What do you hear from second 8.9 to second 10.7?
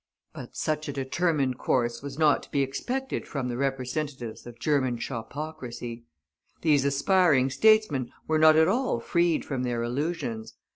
freed from their illusions.